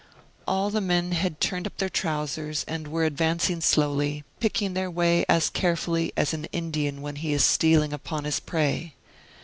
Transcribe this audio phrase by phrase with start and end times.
[0.47, 5.23] All the men had turned up their trousers and were advancing slowly, picking their way
[5.29, 8.95] as carefully as an Indian when he is stealing upon his prey.